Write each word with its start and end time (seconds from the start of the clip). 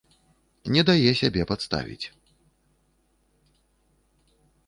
Не 0.75 0.81
дае 0.89 1.11
сябе 1.21 1.41
падставіць. 1.51 2.05